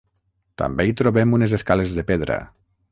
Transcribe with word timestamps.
També 0.61 0.87
hi 0.91 0.95
trobem 1.03 1.37
unes 1.39 1.55
escales 1.59 1.95
de 2.01 2.09
pedra. 2.11 2.43